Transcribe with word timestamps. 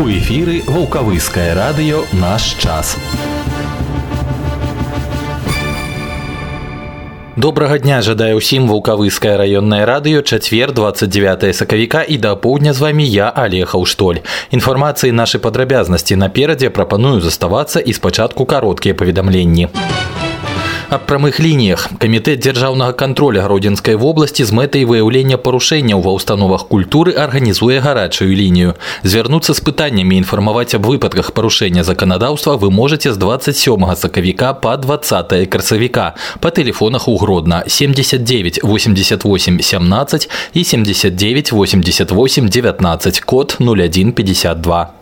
У 0.00 0.08
эфіры 0.08 0.62
вулкавыскае 0.64 1.52
радыё 1.52 1.98
наш 2.16 2.56
час. 2.56 2.96
Добрага 7.36 7.76
дня 7.76 8.00
жадаю 8.00 8.40
ўсім 8.40 8.64
вулкавыскае 8.64 9.36
раённае 9.36 9.84
радыё 9.84 10.24
чацвер 10.24 10.72
29 10.72 11.52
сакавіка 11.52 12.00
і 12.00 12.16
да 12.16 12.32
поўдня 12.32 12.72
з 12.72 12.80
вамі 12.80 13.04
я 13.04 13.28
алехаў 13.28 13.84
штоль. 13.84 14.24
Інфармацыі 14.48 15.12
нашай 15.12 15.44
падрабязнасці 15.44 16.16
наперадзе 16.16 16.72
прапаную 16.72 17.20
заставацца 17.20 17.84
і 17.84 17.92
спачатку 17.92 18.48
кароткія 18.48 18.96
паведамленні. 18.96 19.68
Аб 20.89 21.07
прамых 21.09 21.39
лініях 21.41 21.89
камітэт 21.97 22.39
дзяржаўнага 22.45 22.93
кантроля 22.93 23.41
гродзенскай 23.41 23.97
вобласці 23.97 24.45
з 24.45 24.53
мэтай 24.53 24.85
выяўлення 24.85 25.37
парушэнняў 25.41 25.99
ва 26.05 26.13
ўстановах 26.13 26.69
культуры 26.69 27.17
арганізуе 27.17 27.81
гарачую 27.81 28.29
лінію. 28.29 28.77
Звярнуцца 29.01 29.57
з 29.57 29.65
пытаннямі 29.65 30.21
інфармаваць 30.21 30.77
аб 30.77 30.85
выпадках 30.85 31.33
парушэння 31.33 31.83
заканадаўства 31.83 32.55
вы 32.61 32.69
можете 32.69 33.13
з 33.13 33.17
27 33.17 33.81
сакавіка 33.97 34.53
па 34.53 34.77
20 34.77 35.49
красавіка 35.49 36.13
па 36.39 36.53
тэлефонах 36.53 37.09
у 37.09 37.17
Гродна 37.17 37.65
79 37.67 38.61
88 38.63 39.61
17 39.61 40.29
і 40.53 40.63
79 40.63 41.51
88 41.51 42.47
19 42.47 43.19
код 43.19 43.57
0152. 43.59 44.98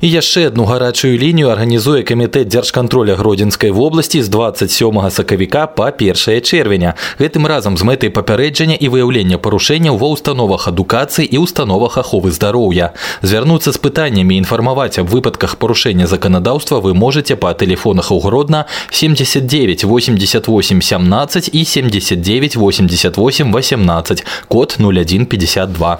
І 0.00 0.08
яшчэ 0.10 0.46
одну 0.48 0.64
гарачую 0.64 1.18
лінію 1.18 1.50
арганізуе 1.52 2.02
камітэт 2.02 2.48
дзяржкантроля 2.48 3.16
гродзенскай 3.20 3.70
вобласці 3.70 4.22
з 4.22 4.28
27 4.28 5.10
сакавіка 5.10 5.66
па 5.66 5.92
1 5.92 6.40
чэрвеня. 6.40 6.94
Гэтым 7.20 7.46
разам 7.46 7.76
з 7.76 7.84
мэтай 7.84 8.08
папярэджання 8.08 8.80
і 8.80 8.88
выяўлення 8.88 9.36
парушэнняў 9.36 10.00
ва 10.00 10.08
ўстановах 10.16 10.68
адукацыі 10.72 11.28
і 11.28 11.44
ўстановах 11.44 12.00
аховы 12.00 12.32
здароўя. 12.32 12.96
Звярнуцца 13.20 13.76
з 13.76 13.78
пытаннямі 13.78 14.40
інфармаваць 14.40 14.96
аб 14.96 15.12
выпадках 15.12 15.60
парушэння 15.60 16.06
заканадаўства 16.06 16.80
вы 16.80 16.94
можете 16.94 17.36
па 17.36 17.52
тэлефонах 17.52 18.10
у 18.10 18.20
Гродна 18.20 18.64
79 18.90 19.84
88 19.84 20.82
17 20.82 21.50
і 21.52 21.64
79 21.64 22.56
88 22.56 23.52
18 23.52 24.24
код 24.48 24.76
0152. 24.80 25.98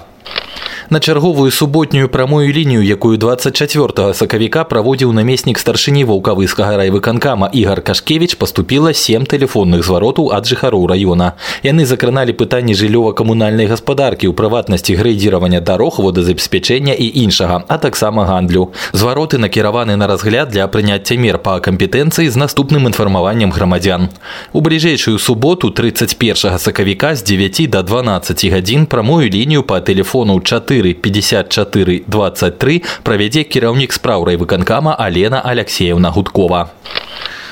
На 0.90 1.00
чарговую 1.00 1.50
суботнюю 1.50 2.08
прамую 2.08 2.52
лінію, 2.52 2.82
якую 2.82 3.18
24 3.18 4.14
сакавіка 4.14 4.64
праводзіў 4.64 5.10
намеснік 5.12 5.58
старшыні 5.58 6.04
ваўкавыскага 6.06 6.76
райвыканкама 6.78 7.50
Ігар 7.50 7.82
Кашкевіч 7.82 8.38
паступіла 8.38 8.94
сем 8.94 9.26
тэлефонных 9.26 9.82
зваротаў 9.82 10.30
ад 10.30 10.46
жыхароў 10.46 10.86
раёна. 10.86 11.34
Яны 11.66 11.86
закраналі 11.90 12.38
пытанні 12.38 12.78
жыллёва-камунальнай 12.78 13.66
гаспадаркі 13.66 14.30
ў 14.30 14.32
прыватнасці 14.38 14.94
грэйдзіравання 14.94 15.58
дарог, 15.60 15.98
водазабеспячэння 15.98 16.94
і 16.94 17.10
іншага, 17.18 17.66
а 17.66 17.78
таксама 17.78 18.22
гандлю. 18.22 18.70
Звароты 18.92 19.42
накіраваны 19.42 19.96
на 19.96 20.06
разгляд 20.06 20.54
для 20.54 20.70
прыняцця 20.70 21.18
мер 21.18 21.42
па 21.42 21.58
кампетэнцыі 21.58 22.30
з 22.30 22.36
наступным 22.38 22.86
інфармаваннем 22.86 23.50
грамадзян. 23.50 24.14
У 24.52 24.62
бліжэйшую 24.62 25.18
суботу 25.18 25.70
31 25.70 26.58
сакавіка 26.62 27.16
з 27.18 27.26
9 27.26 27.70
до 27.74 27.82
12 27.82 28.46
гадзін 28.54 28.86
прамую 28.86 29.26
лінію 29.26 29.66
па 29.66 29.82
тэлефону 29.82 30.38
4 30.38 30.75
4 30.75 30.93
54 30.93 32.01
23 32.07 32.81
правядзе 33.07 33.43
кіраўнік 33.47 33.95
спраў 33.95 34.27
райвыканкама 34.27 34.95
Алена 34.99 35.39
Алексеевна 35.39 36.11
Гудкова. 36.11 36.67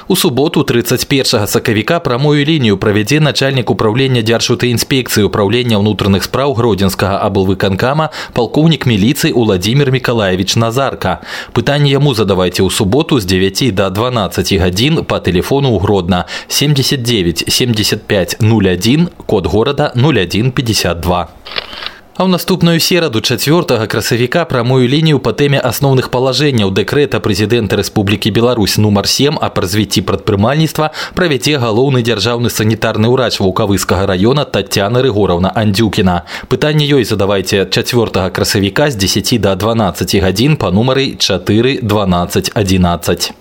У 0.09 0.15
суботу 0.15 0.63
31 0.63 1.47
сакавіка 1.47 1.99
прамую 1.99 2.45
лінію 2.45 2.77
правядзе 2.77 3.19
начальнік 3.19 3.69
управлення 3.69 4.21
дзяржаўтаінспекцыі 4.21 5.23
управлення 5.29 5.77
ўнутраных 5.77 6.25
спраў 6.25 6.57
гродзенскага 6.57 7.21
аблвыканкама 7.29 8.09
палкоўнік 8.33 8.89
міліцыі 8.89 9.31
Уладзімир 9.31 9.93
Миколаевич 9.95 10.57
Назарка. 10.57 11.21
Пытанне 11.53 11.93
яму 11.93 12.17
задавайце 12.17 12.65
ў 12.65 12.73
суботу 12.73 13.21
з 13.21 13.29
9 13.29 13.71
до 13.77 13.87
12 13.93 14.59
гадзін 14.59 15.05
па 15.05 15.21
тэлефону 15.23 15.71
ў 15.71 15.79
Гродна 15.79 16.25
79 16.49 17.45
75 17.47 18.41
01 18.41 19.07
код 19.29 19.45
горада 19.45 19.93
0152. 19.95 21.72
А 22.19 22.23
ў 22.23 22.35
наступную 22.35 22.79
сераду 22.83 23.21
чацвёртага 23.23 23.87
красавіка 23.87 24.43
прамую 24.43 24.83
лінію 24.91 25.23
па 25.23 25.31
тэме 25.31 25.55
асноўных 25.55 26.11
палажэнняў 26.11 26.67
дэкрэта 26.75 27.23
прэзідэнта 27.23 27.79
Рэспублікі 27.79 28.33
Беларусь 28.35 28.75
нумар 28.75 29.07
7 29.07 29.39
аб 29.39 29.61
развіцці 29.63 30.03
прадпрымальніцтва 30.03 30.91
правядзе 31.15 31.55
галоўны 31.63 32.03
дзяржаўны 32.03 32.51
санітарны 32.51 33.07
ўрач 33.07 33.39
вулкавыскага 33.39 34.11
раёна 34.11 34.43
Тацяна 34.43 34.99
Рыгораўна 34.99 35.55
Андзюкіна. 35.55 36.27
Пытанне 36.51 36.91
ёй 36.91 37.07
задавайце 37.07 37.63
чацвёртага 37.71 38.35
красавіка 38.35 38.91
з 38.91 38.99
10 38.99 39.39
до 39.39 39.55
12 39.55 40.19
гадзін 40.19 40.59
па 40.59 40.75
нумары 40.75 41.15
4 41.15 41.79
12 41.87 42.51
11. 42.51 43.31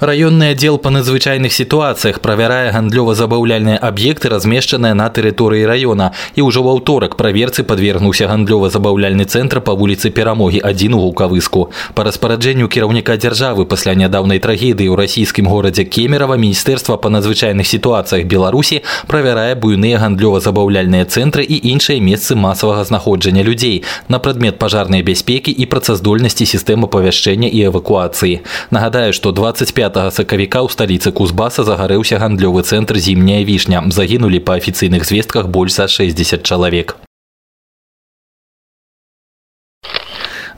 Раённы 0.00 0.50
аддзел 0.50 0.78
па 0.78 0.90
надзвычайных 0.90 1.52
сітуацыях 1.54 2.20
правярае 2.20 2.72
гандлёва-забаўляльныя 2.74 3.78
аб'екты, 3.78 4.28
размешчаныя 4.28 4.94
на 4.94 5.06
тэрыторыі 5.08 5.64
раёна. 5.64 6.10
І 6.34 6.42
ўжо 6.42 6.66
ва 6.66 6.74
ўторак 6.74 7.14
праверцы 7.16 7.62
падвергнуўся 7.62 8.26
гандлёва-забаўляльны 8.26 9.24
цэнтр 9.24 9.62
па 9.62 9.72
вуліцы 9.78 10.10
перамогі 10.10 10.58
адзін 10.66 10.98
у 10.98 11.00
вулкавыску. 11.06 11.70
Па 11.94 12.04
распараджэнню 12.04 12.68
кіраўніка 12.68 13.16
дзяржавы 13.16 13.66
пасля 13.70 13.94
нядаўнай 13.94 14.42
трагедыі 14.42 14.90
ў 14.90 14.98
расійскім 14.98 15.46
горадзе 15.46 15.86
Кемерава 15.86 16.34
міністэрства 16.36 16.98
па 16.98 17.08
надзвычайных 17.14 17.64
сітуацыях 17.64 18.26
Беларусі 18.26 18.82
правярае 19.06 19.54
буйныя 19.54 20.02
гандлёва-забаўляльныя 20.02 21.06
цэнтры 21.06 21.46
і 21.46 21.56
іншыя 21.70 22.02
месцы 22.02 22.34
масавага 22.34 22.82
знаходжання 22.84 23.46
людзей 23.46 23.84
на 24.08 24.18
прадмет 24.18 24.58
пажарнай 24.58 25.06
бяспекі 25.06 25.54
і 25.54 25.64
працаздольнасці 25.70 26.44
сістэмы 26.44 26.90
павяшчэння 26.90 27.46
і 27.46 27.70
эвакуацыі. 27.70 28.42
Нагадаю, 28.74 29.14
што 29.14 29.30
25 29.48 30.12
сакавіка 30.12 30.60
ў 30.60 30.68
сталіцы 30.68 31.12
кузбаса 31.12 31.64
загарэўся 31.64 32.18
гандлёвы 32.18 32.66
цэнтр 32.66 32.98
зімняя 32.98 33.44
вішня 33.44 33.80
загінулі 33.88 34.40
па 34.40 34.60
афіцыйных 34.60 35.04
звестках 35.04 35.48
больш 35.48 35.72
за 35.78 35.88
60 35.88 36.42
чалавек 36.42 36.96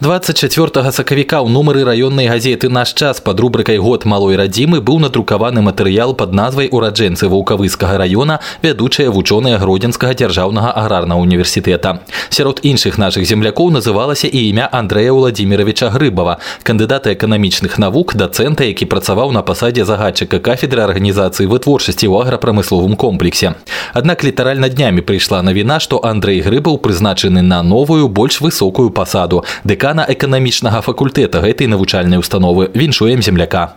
24 0.01 0.93
сакавіка 0.93 1.41
ў 1.41 1.49
нумары 1.49 1.81
раённай 1.89 2.29
газеты 2.29 2.69
наш 2.69 2.93
час 2.93 3.21
под 3.21 3.41
рубрыкай 3.41 3.79
год 3.81 4.05
малой 4.05 4.37
радзімы 4.37 4.85
быў 4.85 5.01
надрукаваны 5.01 5.65
матэрыял 5.65 6.13
под 6.13 6.37
назвай 6.37 6.69
ураджэнцы 6.71 7.29
ваўкавыскага 7.33 7.97
раёна 7.97 8.41
вядучая 8.63 9.09
вучоная 9.11 9.57
гродзенскага 9.59 10.13
дзяржаўнага 10.15 10.71
аграрнага 10.77 11.21
універсітэта 11.25 12.05
сярод 12.29 12.61
іншых 12.63 12.99
нашых 13.01 13.25
землякоў 13.25 13.73
называлася 13.73 14.29
і 14.29 14.51
імя 14.51 14.69
Андрэя 14.71 15.17
владимировича 15.17 15.89
грыбава 15.89 16.39
кандыдата 16.63 17.17
эканамічных 17.17 17.79
навук 17.81 18.15
дацэнта 18.21 18.69
які 18.69 18.85
працаваў 18.85 19.33
на 19.33 19.41
пасадзе 19.43 19.89
загадчыка 19.89 20.45
кафедры 20.45 20.85
арганізацыі 20.85 21.49
вытворчасці 21.49 22.05
ў 22.05 22.21
аграпрамысловым 22.21 23.01
комплексе 23.01 23.57
аднак 23.97 24.25
літаральна 24.25 24.69
днямі 24.69 25.01
прыйшла 25.01 25.41
навіна 25.41 25.81
што 25.81 26.05
Андрей 26.05 26.45
грыбаў 26.45 26.79
прызначаны 26.85 27.41
на 27.41 27.63
новую 27.63 28.09
больш 28.13 28.41
высокую 28.45 28.91
пасаду 28.91 29.45
дэка 29.65 29.90
дэкана 29.91 30.07
эканамічнага 30.09 30.81
факультэта 30.87 31.43
гэтай 31.43 31.67
навучальнай 31.67 32.23
установы 32.23 32.71
віншуем 32.73 33.23
земляка. 33.23 33.75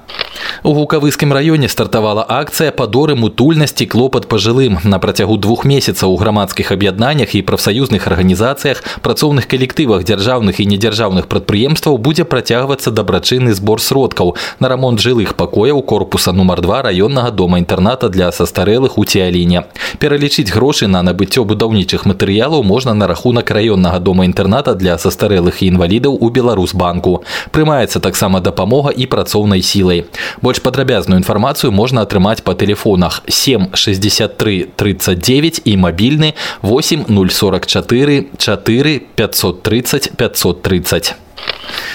У 0.64 0.74
гукавыскім 0.74 1.34
раёне 1.34 1.68
стартавала 1.70 2.26
акцыя 2.28 2.72
падоры 2.72 3.16
мутульнасці 3.16 3.86
клопат 3.86 4.28
пажылым 4.28 4.78
на 4.84 5.00
працягу 5.00 5.38
двух 5.38 5.66
месяцаў 5.66 6.14
у 6.14 6.18
грамадскіх 6.18 6.72
аб'яднаннях 6.72 7.34
і 7.36 7.42
прафсаюзных 7.42 8.08
арганізацыях 8.08 8.84
працоўных 9.02 9.48
калектывах 9.48 10.04
дзяржаўных 10.04 10.60
і 10.60 10.68
недзяржаўных 10.74 11.28
прадпрыемстваў 11.32 11.98
будзе 11.98 12.26
працягвацца 12.26 12.92
дабрачынны 12.92 13.54
збор 13.54 13.82
сродкаў 13.82 14.36
на 14.60 14.68
рамонт 14.70 15.00
жылых 15.00 15.36
пакояў 15.36 15.82
корпуса 15.82 16.32
нумар 16.32 16.62
два 16.62 16.82
раённага 16.84 17.32
дома 17.32 17.60
інтэрната 17.60 18.10
для 18.10 18.32
састарэлых 18.32 18.98
у 18.98 19.06
ціаліне. 19.06 19.66
Пералічыць 20.00 20.52
грошы 20.52 20.88
на 20.88 21.02
набыццё 21.02 21.44
будаўнічых 21.44 22.06
матэрыялаў 22.06 22.64
можна 22.64 22.94
на 22.94 23.08
рахунак 23.08 23.52
раённага 23.52 24.00
дома 24.00 24.26
інтэрната 24.26 24.76
для 24.76 24.98
састарэлых 24.98 25.64
і 25.64 25.72
інвалідаў 25.80 26.03
інвалідаў 26.04 26.18
у 26.20 26.30
беларусбанку 26.30 27.24
прымаецца 27.56 28.00
таксама 28.04 28.44
дапамога 28.44 28.92
і 28.92 29.08
працоўнай 29.08 29.64
сілай 29.64 30.04
больш 30.42 30.60
падрабязную 30.60 31.20
інфармацыю 31.24 31.72
можна 31.72 32.04
атрымаць 32.04 32.44
па 32.44 32.54
тэлефонах 32.54 33.24
7 33.28 33.72
63 33.74 34.68
39 34.76 35.62
і 35.64 35.78
мабільны 35.78 36.36
8 36.64 37.08
044 37.08 38.26
4 38.38 39.00
530 39.16 40.12
530 40.18 41.23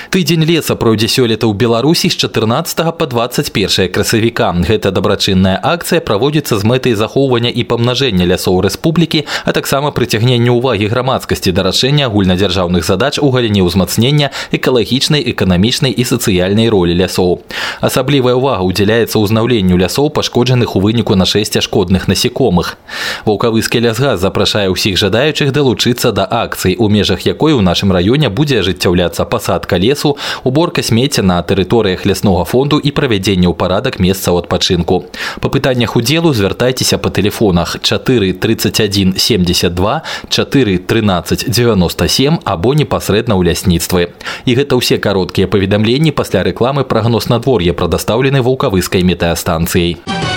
Тыдзень 0.10 0.42
леса 0.42 0.74
пройдзе 0.74 1.06
сёлета 1.06 1.45
ў 1.45 1.54
Беларусі 1.54 2.10
з 2.10 2.18
14 2.18 2.98
по 2.98 3.06
21 3.06 3.94
красавіка. 3.94 4.57
Гэта 4.66 4.89
дабрачынная 4.89 5.62
акцыя 5.62 6.01
праводзіцца 6.01 6.57
з 6.57 6.66
мэтай 6.66 6.98
захоўвання 6.98 7.54
і 7.54 7.62
памнажэння 7.69 8.25
лясоў 8.25 8.66
рэспублікі, 8.66 9.30
а 9.45 9.54
таксама 9.54 9.94
прыцягнення 9.94 10.50
ўвагі 10.50 10.89
грамадскасці 10.89 11.54
да 11.54 11.62
рашэння 11.62 12.10
агульнадзяржаўных 12.10 12.81
задач 12.81 13.21
у 13.21 13.30
галіне 13.30 13.62
ўзмацнення 13.62 14.33
экалагічнай, 14.50 15.21
эканамічнай 15.30 15.94
і 15.94 16.01
сацыяльнай 16.01 16.74
ролі 16.74 16.98
лясоў. 16.98 17.45
Асаблівая 17.77 18.33
ўвага 18.33 18.66
ўдзяляецца 18.66 19.21
ўзнаўленню 19.21 19.77
лясоў 19.77 20.10
пашкоджаных 20.10 20.74
у 20.74 20.81
выніку 20.81 21.13
нашэсця 21.13 21.62
шкодных 21.62 22.10
насекомых. 22.10 22.81
Ваўкавыскі 23.30 23.77
лясгаз 23.77 24.25
запрашае 24.25 24.74
ўсіх 24.74 24.98
жадаючых 24.98 25.54
далучыцца 25.54 26.10
да 26.18 26.25
акцыі, 26.25 26.81
у 26.81 26.89
межах 26.89 27.30
якой 27.30 27.54
у 27.54 27.62
нашым 27.62 27.94
раёне 27.94 28.33
будзе 28.33 28.66
ажыццяўляцца 28.66 29.30
пасадка 29.30 29.58
посадка 29.59 29.77
лесу, 29.77 30.17
уборка 30.44 30.83
смецця 30.83 31.21
на 31.21 31.41
тэрыторыях 31.41 32.06
ляснога 32.06 32.45
фонду 32.45 32.79
і 32.79 32.91
правядзенне 32.91 33.47
ў 33.47 33.53
парадак 33.53 34.00
месцаў 34.00 34.39
адпачынку. 34.39 35.06
Па 35.41 35.50
пытаннях 35.50 35.95
удзелу 35.95 36.33
звяртайцеся 36.33 36.97
па 36.97 37.09
тэлефонах 37.09 37.79
4 37.81 38.33
31 38.33 39.17
72 39.17 40.01
4 40.29 40.77
13 40.77 41.50
97 41.50 42.39
або 42.44 42.73
непасрэдна 42.73 43.35
ў 43.35 43.44
лясніцтвы. 43.51 44.15
І 44.45 44.56
гэта 44.56 44.79
ўсе 44.79 44.97
кароткія 44.97 45.47
паведамленні 45.47 46.11
пасля 46.11 46.44
рэкламы 46.44 46.88
прагноз 46.88 47.29
надвор'я 47.29 47.73
прадастаўлены 47.73 48.41
вулкавыскай 48.41 49.03
метэастанцыяй. 49.03 50.28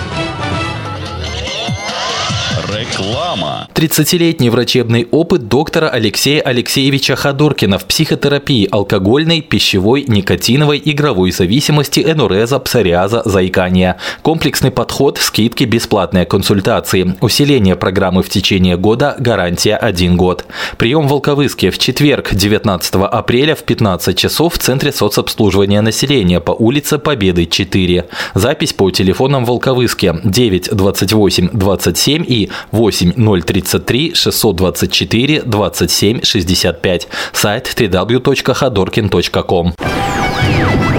Реклама. 2.92 3.68
30-летний 3.74 4.50
врачебный 4.50 5.08
опыт 5.10 5.48
доктора 5.48 5.88
Алексея 5.88 6.42
Алексеевича 6.42 7.16
Ходоркина 7.16 7.78
в 7.78 7.86
психотерапии 7.86 8.68
алкогольной, 8.70 9.40
пищевой, 9.40 10.04
никотиновой, 10.06 10.80
игровой 10.84 11.30
зависимости, 11.32 12.00
энуреза, 12.00 12.58
псориаза, 12.58 13.22
заикания. 13.24 13.96
Комплексный 14.20 14.70
подход, 14.70 15.18
скидки, 15.18 15.64
бесплатные 15.64 16.26
консультации. 16.26 17.16
Усиление 17.22 17.76
программы 17.76 18.22
в 18.22 18.28
течение 18.28 18.76
года, 18.76 19.16
гарантия 19.18 19.76
1 19.76 20.16
год. 20.16 20.44
Прием 20.76 21.06
в 21.06 21.10
Волковыске 21.10 21.70
в 21.70 21.78
четверг, 21.78 22.34
19 22.34 22.94
апреля 22.94 23.54
в 23.54 23.62
15 23.62 24.18
часов 24.18 24.54
в 24.54 24.58
Центре 24.58 24.92
соцобслуживания 24.92 25.80
населения 25.80 26.40
по 26.40 26.52
улице 26.52 26.98
Победы 26.98 27.46
4. 27.46 28.06
Запись 28.34 28.74
по 28.74 28.90
телефонам 28.90 29.46
Волковыске 29.46 30.14
9 30.24 30.70
28 30.76 31.48
27 31.52 32.24
и 32.28 32.50
8 32.70 32.81
033 32.90 34.14
624 34.14 35.43
27 35.43 36.20
65. 36.23 37.08
Сайт 37.32 37.75
www.ходоркин.ком. 37.79 39.75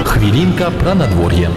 Хвилинка 0.05 0.71
про 0.71 0.95
надворье 0.95 1.49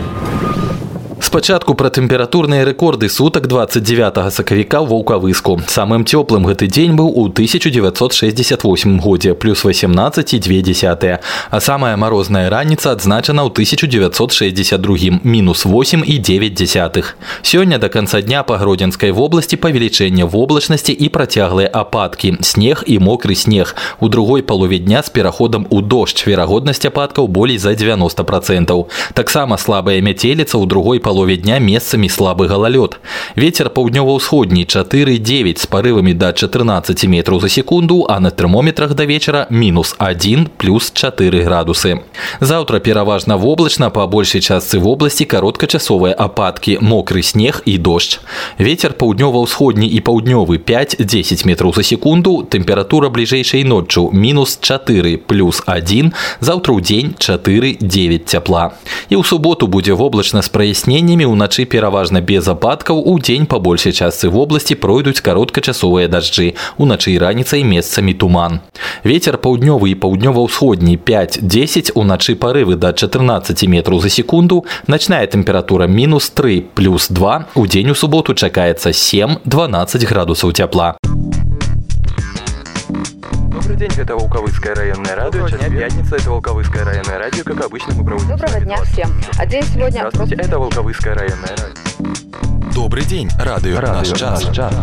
Спачатку 1.36 1.76
пра 1.76 1.90
тэмпературныя 1.92 2.64
рэкорды 2.64 3.10
сутак 3.12 3.48
29 3.52 4.32
сакавіка 4.32 4.80
ў 4.80 4.88
ваўкавыску. 4.88 5.60
Самым 5.68 6.08
цёплым 6.08 6.48
гэты 6.48 6.72
дзень 6.72 6.96
быў 6.96 7.12
у 7.12 7.28
1968 7.28 9.00
годзе 9.00 9.34
плюс 9.36 9.66
18,2, 9.66 11.20
а 11.52 11.60
самая 11.60 11.98
марозная 11.98 12.48
раніца 12.50 12.96
адзначана 12.96 13.44
ў 13.44 13.52
1962 13.52 15.20
мінус 15.28 15.66
8 15.66 16.04
і 16.08 16.16
9. 16.18 17.04
Сёння 17.44 17.78
да 17.78 17.90
канца 17.90 18.22
дня 18.22 18.44
па 18.44 18.56
гродзенскай 18.56 19.12
вобласці 19.12 19.60
павелічэнне 19.60 20.24
воблачнасці 20.24 20.96
і 20.96 21.10
працяглыя 21.12 21.68
ападкі, 21.68 22.40
снег 22.40 22.84
і 22.88 23.00
мокры 23.04 23.36
снег. 23.36 23.76
У 24.00 24.08
другой 24.08 24.44
палове 24.44 24.80
дня 24.80 25.04
з 25.04 25.10
пераходам 25.10 25.68
у 25.70 25.82
дождж 25.82 26.24
верагоднасць 26.24 26.88
ападкаў 26.88 27.28
болей 27.28 27.58
за 27.58 27.76
90%. 27.76 28.86
Таксама 29.14 29.58
слабая 29.58 30.00
мяцеліца 30.00 30.56
ў 30.56 30.66
другой 30.68 31.02
палове 31.02 31.25
дня 31.42 31.60
месцамі 31.60 32.10
слабы 32.10 32.48
галалёд. 32.48 33.00
Вецер 33.36 33.70
паўднёва-ўсходні 33.70 34.66
4,9 34.66 35.58
з 35.58 35.66
парывамі 35.66 36.14
да 36.14 36.34
14 36.34 37.08
метраў 37.08 37.40
за 37.42 37.50
секунду, 37.50 38.06
а 38.10 38.20
на 38.20 38.32
тэрмометрах 38.32 38.94
да 38.94 39.06
вечара 39.06 39.48
мінус 39.50 39.96
1 40.00 40.48
плюс 40.58 40.92
4 40.92 41.44
градусы. 41.44 42.00
Заўтра 42.40 42.80
пераважна 42.80 43.38
воблачна 43.38 43.90
па 43.90 44.08
большай 44.08 44.42
частцы 44.42 44.80
вобласці 44.80 45.26
кароткачасовыя 45.26 46.14
ападкі, 46.14 46.78
мокры 46.82 47.24
снег 47.24 47.62
і 47.66 47.78
дождж. 47.78 48.20
Вецер 48.58 48.94
паўднёва-ўсходні 48.94 49.88
і 49.88 50.00
паўднёвы 50.02 50.58
5-10 50.58 51.46
метраў 51.46 51.74
за 51.74 51.84
секунду, 51.84 52.44
тэмпература 52.44 53.10
бліжэйшай 53.10 53.64
ноччу 53.64 54.10
мінус 54.14 54.58
4 54.62 55.18
плюс 55.18 55.64
1, 55.66 56.14
заўтра 56.40 56.74
ў 56.74 56.82
дзень 56.82 57.10
4-9 57.18 58.26
цяпла. 58.26 58.74
І 59.10 59.16
ў 59.20 59.24
суботу 59.24 59.68
будзе 59.68 59.94
воблачна 59.94 60.42
з 60.42 60.50
праясненнем 60.50 61.05
праясненнямі 61.06 61.30
ўначы 61.30 61.66
пераважна 61.70 62.22
без 62.26 62.48
ападкаў 62.50 63.06
у 63.06 63.14
дзень 63.22 63.46
па 63.46 63.60
большай 63.62 63.94
частцы 63.94 64.30
вобласці 64.34 64.74
пройдуць 64.82 65.22
кароткачасовыя 65.22 66.10
дажджы 66.10 66.58
уначы 66.82 67.14
і 67.14 67.22
раніцай 67.22 67.62
месцамі 67.62 68.18
туман 68.18 68.66
ветер 69.06 69.38
паўднёвы 69.38 69.94
і 69.94 70.00
паўднёва-ўсходні 70.02 70.98
5-10 70.98 71.94
уначы 71.94 72.34
парывы 72.34 72.82
да 72.82 72.94
14 72.98 73.62
метраў 73.70 74.02
за 74.02 74.10
секунду 74.10 74.66
начная 74.88 75.26
тэмпература 75.28 75.86
мінус 75.86 76.34
3 76.34 76.74
плюс 76.74 77.10
2 77.14 77.54
у 77.54 77.68
дзень 77.68 77.94
у 77.94 77.96
суботу 77.96 78.34
чакаецца 78.34 78.90
7-12 78.90 80.10
градусаў 80.10 80.58
цяпла 80.58 80.98
Добрый 83.57 83.77
день, 83.77 83.91
это 83.97 84.15
Волковыцкое 84.15 84.75
районное 84.75 85.17
радио. 85.17 85.31
Доброго 85.31 85.49
Сейчас 85.49 85.71
дня. 85.71 85.81
пятница, 85.81 86.17
это 86.17 86.31
Волковыцкое 86.31 86.85
районное 86.85 87.19
радио. 87.19 87.43
Как 87.43 87.65
обычно, 87.65 87.95
мы 87.95 88.05
проводим... 88.05 88.29
Доброго 88.29 88.61
дня 88.61 88.83
всем. 88.85 89.11
А 89.39 89.47
день 89.47 89.63
сегодня... 89.63 90.01
Здравствуйте, 90.11 90.35
это 90.35 90.59
Волковыцкое 90.59 91.15
районное 91.15 91.57
радио. 91.57 92.73
Добрый 92.75 93.05
день, 93.07 93.31
радио, 93.39 93.81
радио 93.81 93.95
наш 93.95 94.09
час. 94.09 94.45
Наш 94.45 94.55
час. 94.55 94.75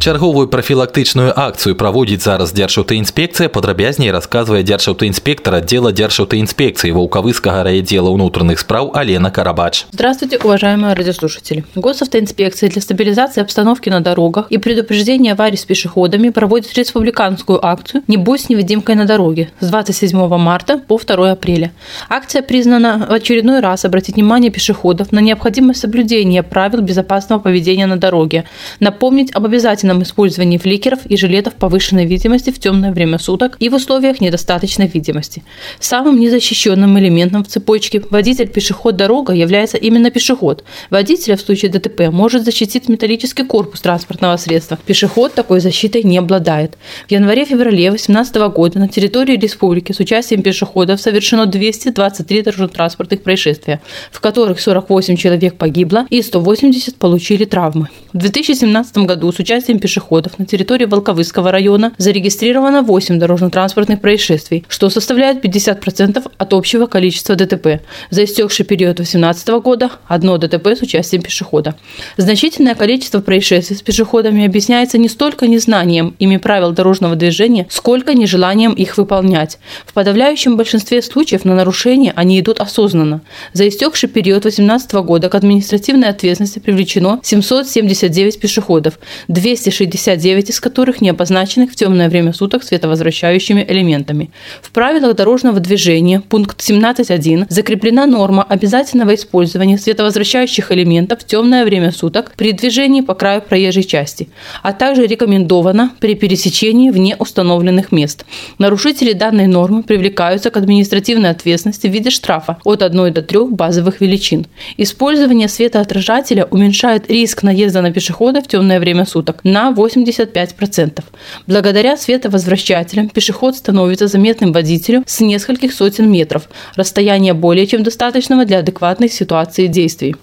Чарговую 0.00 0.48
прафілактычную 0.48 1.28
акцыю 1.36 1.76
праводзіць 1.76 2.24
зараз 2.24 2.54
дзяржаўтаінспекцыя 2.56 3.50
падрабязней 3.52 4.08
расказвае 4.10 4.62
дзяржаўтаінспектор 4.64 5.54
отдела 5.54 5.92
дзяржаўтаінспекции 5.92 6.90
Волковыского 6.90 7.62
райотдела 7.62 8.10
внутренних 8.10 8.60
спраў 8.60 8.92
Алена 8.94 9.30
Карабач. 9.30 9.84
Здравствуйте, 9.92 10.38
уважаемые 10.38 10.94
радиослушатели. 10.94 11.66
Госавтоинспекция 11.74 12.70
для 12.70 12.80
стабилизации 12.80 13.42
обстановки 13.42 13.90
на 13.90 14.00
дорогах 14.00 14.46
и 14.48 14.56
предупреждения 14.56 15.32
аварий 15.32 15.58
с 15.58 15.66
пешеходами 15.66 16.30
проводит 16.30 16.72
республиканскую 16.78 17.64
акцию 17.64 18.02
«Не 18.08 18.16
будь 18.16 18.48
невидимкой 18.48 18.94
на 18.94 19.04
дороге» 19.04 19.50
с 19.60 19.68
27 19.68 20.16
марта 20.38 20.78
по 20.78 20.98
2 20.98 21.32
апреля. 21.32 21.72
Акция 22.08 22.40
признана 22.40 23.06
в 23.06 23.12
очередной 23.12 23.60
раз 23.60 23.84
обратить 23.84 24.14
внимание 24.14 24.50
пешеходов 24.50 25.12
на 25.12 25.18
необходимость 25.18 25.80
соблюдения 25.80 26.42
правил 26.42 26.80
безопасного 26.80 27.38
поведения 27.40 27.86
на 27.86 27.98
дороге, 27.98 28.44
напомнить 28.80 29.30
об 29.34 29.43
обязательном 29.45 30.03
использовании 30.03 30.57
фликеров 30.57 31.05
и 31.05 31.17
жилетов 31.17 31.55
повышенной 31.55 32.05
видимости 32.05 32.49
в 32.51 32.59
темное 32.59 32.91
время 32.91 33.19
суток 33.19 33.57
и 33.59 33.69
в 33.69 33.75
условиях 33.75 34.21
недостаточной 34.21 34.87
видимости. 34.87 35.43
Самым 35.79 36.19
незащищенным 36.19 36.97
элементом 36.99 37.43
в 37.43 37.47
цепочке 37.47 38.01
водитель-пешеход-дорога 38.09 39.33
является 39.33 39.77
именно 39.77 40.09
пешеход. 40.11 40.63
Водителя 40.89 41.37
в 41.37 41.41
случае 41.41 41.71
ДТП 41.71 42.11
может 42.11 42.43
защитить 42.43 42.89
металлический 42.89 43.43
корпус 43.43 43.81
транспортного 43.81 44.37
средства. 44.37 44.77
Пешеход 44.85 45.33
такой 45.33 45.59
защитой 45.59 46.03
не 46.03 46.17
обладает. 46.17 46.77
В 47.07 47.11
январе-феврале 47.11 47.89
2018 47.89 48.35
года 48.53 48.79
на 48.79 48.87
территории 48.87 49.37
республики 49.37 49.91
с 49.91 49.99
участием 49.99 50.41
пешеходов 50.41 50.99
совершено 50.99 51.45
223 51.45 52.41
дорожно-транспортных 52.41 53.21
происшествия, 53.21 53.81
в 54.11 54.19
которых 54.19 54.59
48 54.59 55.15
человек 55.15 55.55
погибло 55.55 56.05
и 56.09 56.21
180 56.21 56.95
получили 56.95 57.45
травмы. 57.45 57.89
В 58.13 58.17
2017 58.17 58.97
году 58.99 59.31
с 59.35 59.39
участием 59.39 59.79
пешеходов 59.79 60.39
на 60.39 60.45
территории 60.45 60.85
Волковыского 60.85 61.51
района 61.51 61.91
зарегистрировано 61.97 62.81
8 62.81 63.19
дорожно-транспортных 63.19 63.99
происшествий, 63.99 64.63
что 64.69 64.89
составляет 64.89 65.43
50% 65.43 66.31
от 66.37 66.53
общего 66.53 66.85
количества 66.85 67.35
ДТП. 67.35 67.81
За 68.09 68.23
истекший 68.23 68.65
период 68.65 68.95
2018 68.95 69.47
года 69.61 69.91
одно 70.07 70.37
ДТП 70.37 70.67
с 70.67 70.81
участием 70.81 71.21
пешехода. 71.21 71.75
Значительное 72.17 72.75
количество 72.75 73.19
происшествий 73.19 73.75
с 73.75 73.81
пешеходами 73.81 74.45
объясняется 74.45 74.97
не 74.97 75.09
столько 75.09 75.47
незнанием 75.47 76.15
ими 76.19 76.37
правил 76.37 76.71
дорожного 76.71 77.15
движения, 77.15 77.67
сколько 77.69 78.13
нежеланием 78.13 78.71
их 78.71 78.97
выполнять. 78.97 79.59
В 79.85 79.93
подавляющем 79.93 80.55
большинстве 80.55 81.01
случаев 81.01 81.43
на 81.43 81.55
нарушения 81.55 82.13
они 82.15 82.39
идут 82.39 82.59
осознанно. 82.59 83.21
За 83.51 83.67
истекший 83.67 84.07
период 84.07 84.43
2018 84.43 84.93
года 84.93 85.29
к 85.29 85.35
административной 85.35 86.07
ответственности 86.07 86.59
привлечено 86.59 87.19
779 87.21 88.39
пешеходов, 88.39 88.97
200 89.24 89.24
269 89.27 90.49
из 90.49 90.59
которых 90.59 91.01
не 91.01 91.09
обозначены 91.09 91.67
в 91.67 91.75
темное 91.75 92.09
время 92.09 92.33
суток 92.33 92.63
световозвращающими 92.63 93.65
элементами. 93.67 94.29
В 94.61 94.71
правилах 94.71 95.15
дорожного 95.15 95.59
движения 95.59 96.21
пункт 96.21 96.61
17.1 96.61 97.45
закреплена 97.49 98.05
норма 98.05 98.43
обязательного 98.43 99.15
использования 99.15 99.77
световозвращающих 99.77 100.71
элементов 100.71 101.21
в 101.21 101.25
темное 101.25 101.65
время 101.65 101.91
суток 101.91 102.33
при 102.37 102.51
движении 102.51 103.01
по 103.01 103.13
краю 103.13 103.41
проезжей 103.41 103.83
части, 103.83 104.29
а 104.63 104.73
также 104.73 105.05
рекомендовано 105.05 105.91
при 105.99 106.15
пересечении 106.15 106.89
вне 106.89 107.15
установленных 107.17 107.91
мест. 107.91 108.25
Нарушители 108.57 109.13
данной 109.13 109.47
нормы 109.47 109.83
привлекаются 109.83 110.49
к 110.49 110.57
административной 110.57 111.31
ответственности 111.31 111.87
в 111.87 111.91
виде 111.91 112.09
штрафа 112.09 112.57
от 112.63 112.81
1 112.81 113.13
до 113.13 113.21
3 113.21 113.39
базовых 113.49 114.01
величин. 114.01 114.45
Использование 114.77 115.47
светоотражателя 115.47 116.45
уменьшает 116.45 117.09
риск 117.09 117.43
наезда 117.43 117.81
на 117.81 117.91
пешехода 117.91 118.41
в 118.41 118.47
темное 118.47 118.79
время 118.79 119.05
суток 119.05 119.14
на 119.43 119.71
85%. 119.71 121.03
Благодаря 121.47 121.97
световозвращателям 121.97 123.09
пешеход 123.09 123.55
становится 123.55 124.07
заметным 124.07 124.51
водителю 124.51 125.03
с 125.05 125.19
нескольких 125.21 125.73
сотен 125.73 126.11
метров, 126.11 126.49
расстояние 126.75 127.33
более 127.33 127.67
чем 127.67 127.83
достаточного 127.83 128.45
для 128.45 128.59
адекватной 128.59 129.09
ситуации 129.09 129.67
действий. 129.67 130.15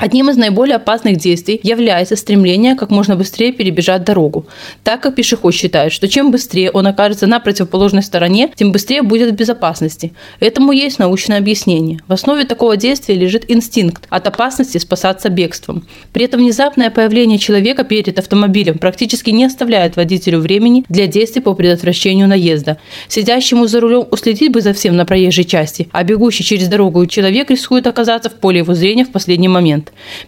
Одним 0.00 0.30
из 0.30 0.36
наиболее 0.36 0.76
опасных 0.76 1.16
действий 1.16 1.58
является 1.64 2.14
стремление 2.14 2.76
как 2.76 2.90
можно 2.90 3.16
быстрее 3.16 3.52
перебежать 3.52 4.04
дорогу, 4.04 4.46
так 4.84 5.00
как 5.00 5.16
пешеход 5.16 5.52
считает, 5.52 5.92
что 5.92 6.06
чем 6.06 6.30
быстрее 6.30 6.70
он 6.70 6.86
окажется 6.86 7.26
на 7.26 7.40
противоположной 7.40 8.04
стороне, 8.04 8.52
тем 8.54 8.70
быстрее 8.70 9.02
будет 9.02 9.32
в 9.32 9.34
безопасности. 9.34 10.12
Этому 10.38 10.70
есть 10.70 11.00
научное 11.00 11.38
объяснение. 11.38 11.98
В 12.06 12.12
основе 12.12 12.44
такого 12.44 12.76
действия 12.76 13.16
лежит 13.16 13.50
инстинкт 13.50 14.06
от 14.08 14.24
опасности 14.28 14.78
спасаться 14.78 15.30
бегством. 15.30 15.84
При 16.12 16.26
этом 16.26 16.40
внезапное 16.40 16.90
появление 16.90 17.40
человека 17.40 17.82
перед 17.82 18.20
автомобилем 18.20 18.78
практически 18.78 19.30
не 19.30 19.46
оставляет 19.46 19.96
водителю 19.96 20.38
времени 20.38 20.84
для 20.88 21.08
действий 21.08 21.42
по 21.42 21.54
предотвращению 21.54 22.28
наезда. 22.28 22.78
Сидящему 23.08 23.66
за 23.66 23.80
рулем 23.80 24.06
уследить 24.12 24.52
бы 24.52 24.60
за 24.60 24.74
всем 24.74 24.94
на 24.94 25.04
проезжей 25.04 25.44
части, 25.44 25.88
а 25.90 26.04
бегущий 26.04 26.44
через 26.44 26.68
дорогу 26.68 27.04
человек 27.06 27.50
рискует 27.50 27.88
оказаться 27.88 28.30
в 28.30 28.34
поле 28.34 28.58
его 28.58 28.74
зрения 28.74 29.04
в 29.04 29.10
последний 29.10 29.48